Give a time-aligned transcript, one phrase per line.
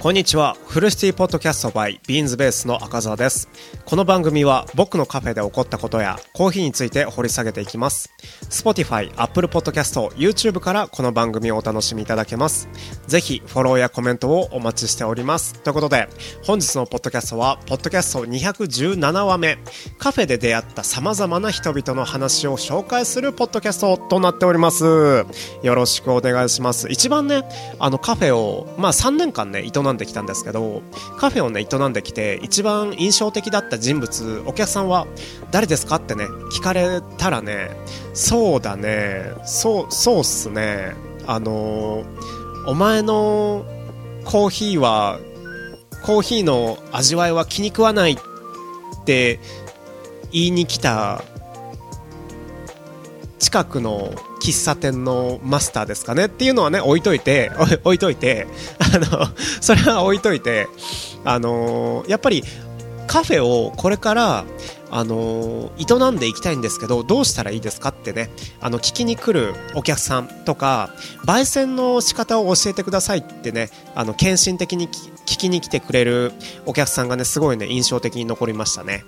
[0.00, 0.56] こんにちは。
[0.66, 3.50] フルシティポッドキャスト by ビーンズベースの赤澤です。
[3.84, 8.10] この番組は僕のカフェで起こったことやコーヒーについて掘り下げていきます。
[8.48, 12.70] Spotify、Apple Podcast、YouTube からこの番組をお楽しみいただけます。
[13.08, 15.52] ぜひフォローやコメントをお待ちしております。
[15.60, 16.08] ということで、
[16.44, 19.58] 本日のポッドキャストは、ポッドキャスト217話目、
[19.98, 25.26] カフェで出会った様々な人々の話を紹介するポッドキャストとなっております。
[25.62, 26.88] よろしくお願いします。
[26.88, 27.42] 一番ね、
[27.78, 30.82] あのカフェを、まあ3年間ね、営んできたんですけど
[31.18, 35.06] カフェをね営んできて一番印象的だった人物お客さんは
[35.50, 35.96] 誰ですか？
[35.96, 37.70] ってね聞かれたらね
[38.14, 40.94] そうだねそうそうっすね
[41.26, 42.04] あの
[42.66, 43.64] お前の
[44.24, 45.18] コーヒーは
[46.04, 48.16] コーヒーの味わいは気に食わないっ
[49.04, 49.38] て
[50.32, 51.24] 言いに来た
[53.38, 57.52] 近くの喫茶店のマスターですかねっていうのはね置いといて
[57.84, 58.46] 置いといて
[58.78, 59.28] あの
[59.60, 60.68] それは置いといて
[61.24, 62.42] あのやっぱり
[63.06, 64.44] カフェをこれから
[64.92, 68.30] あの営んでいきたいんですけどどうしたらいいですかってね
[68.60, 70.90] あの聞きに来るお客さんとか
[71.24, 76.32] 焙煎の仕方を教えてくださいってねあの献身的に聞きに来てくれる
[76.66, 79.04] お客さんがねすごいね印象的に残りましたね。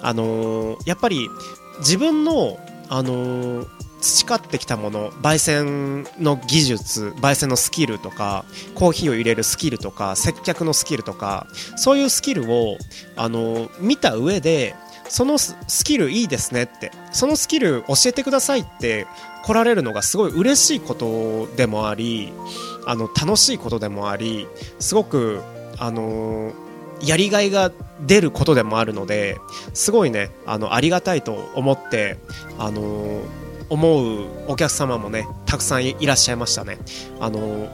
[0.00, 1.28] あのやっぱり
[1.80, 2.58] 自分の
[2.90, 3.66] あの、
[4.00, 11.46] 培ってきたもの焙煎の技術焙煎のスキルとかコーヒーを入れるスキルとか接客のスキルとか
[11.76, 12.76] そういうスキルを、
[13.16, 14.74] あの、見た上で
[15.08, 19.06] そのスキルいいですねってそのスキル教えてくださいって
[19.44, 22.32] 来られるのがすごい嬉しいことでもあり
[22.86, 24.46] あの楽しいことでもあり
[24.78, 25.40] すごく
[25.78, 26.52] あの
[27.02, 29.38] やりがいが出ることでもあるので
[29.72, 32.18] すごいねあのありがたいと思って
[32.58, 33.22] あの
[33.68, 36.78] 思うお客様もねたくさんいらっしゃいましたね。
[37.20, 37.68] あの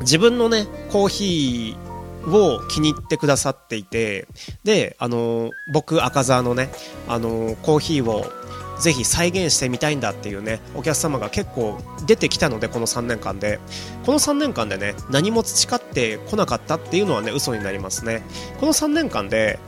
[0.00, 4.26] 自分のねコーヒーを気に入ってくださっていて
[4.64, 6.70] であの僕赤澤のね
[7.08, 8.24] あのコーヒーを
[8.80, 13.58] ぜひ再現してみたいんだっていうねお客様が結構出てきたのでこの3年間で。
[14.04, 18.22] この3年間でね何も培ってこなかったっていうのはね嘘になりますね。
[18.60, 19.58] この3年間で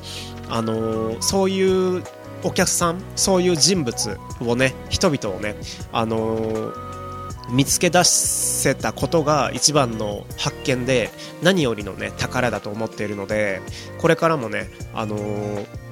[0.51, 2.03] あの、そういう
[2.43, 5.57] お客さんそういう人物をね人々をね
[5.93, 6.89] あのー
[7.51, 11.11] 見つけ出せたことが一番の発見で
[11.43, 13.63] 何よりのね宝だと思っているので
[13.99, 15.88] これからもねあのー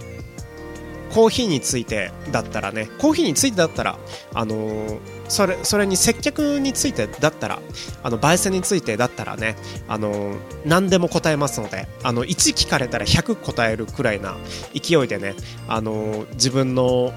[1.17, 3.99] コーヒーについてだったらねコーヒーについてだったら
[4.35, 7.59] あのー、それそれに接客についてだったら
[8.03, 9.57] あの焙煎についてだったらね
[9.89, 14.37] あのー、何でも答えますのであの1聞かれたら100答えるくらいな
[14.75, 15.35] 勢いでね
[15.69, 17.15] あのー、自分の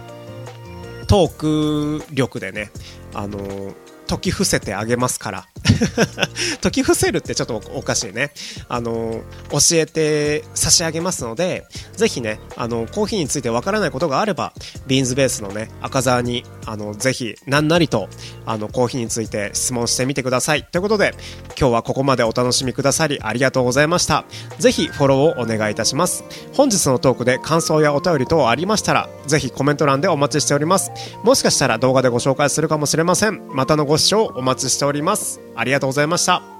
[1.07, 2.71] トーク力でね
[3.13, 3.73] あの
[4.07, 5.47] 解き伏せてあげますから
[6.61, 8.31] 解き伏せるってちょっとおかしいね。
[8.67, 9.21] あの
[9.51, 11.65] 教えて差し上げますので
[11.95, 14.53] ぜひねあのコーヒーについてわからないことがあれば
[14.87, 18.09] ビーンズベースのね赤澤にあのぜひ何なりと
[18.45, 20.63] あのコーヒーについて質問してみてください。
[20.63, 21.13] ということで
[21.59, 24.25] 今日はここまでお楽しみくださりありがとうございました。
[24.59, 26.23] ぜひフォローをお願いいたします。
[26.53, 30.91] 本日のトークで感想やお便り等ありましたらぜひコメント欄でお待ちしております。
[31.23, 33.47] もしかしたら動画でご紹介するかもしれません。
[33.49, 35.39] またのご視聴お待ちしております。
[35.59, 36.58] ありがとうございました。